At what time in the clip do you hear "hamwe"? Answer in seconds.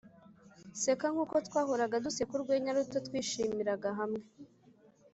3.99-4.23